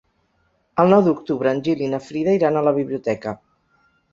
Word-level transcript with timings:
El 0.83 0.89
nou 0.95 1.03
d'octubre 1.09 1.53
en 1.57 1.61
Gil 1.67 1.83
i 1.85 1.91
na 1.93 2.01
Frida 2.07 2.35
iran 2.39 2.59
a 2.63 2.67
la 2.69 2.77
biblioteca. 2.81 3.39